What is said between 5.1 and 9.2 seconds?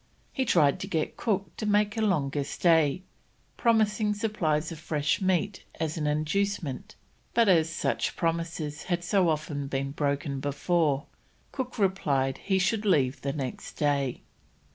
meat as an inducement, but as such promises had